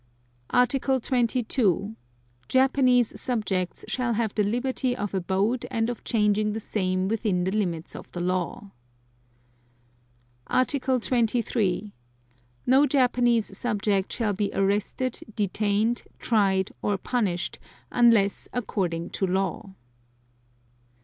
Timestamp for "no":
12.65-12.87